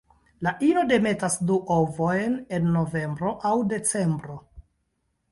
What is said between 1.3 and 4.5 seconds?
du ovojn en novembro aŭ decembro.